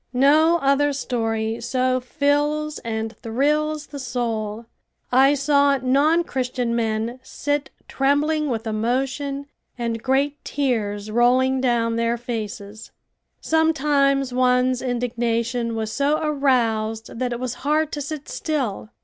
[0.13, 4.65] No other story so fills and thrills the soul.
[5.11, 9.45] I saw non Christian men sit trembling with emotion
[9.77, 12.89] and great tears rolling down their faces.
[13.41, 18.89] Sometimes one's indignation was so aroused that it was hard to sit still.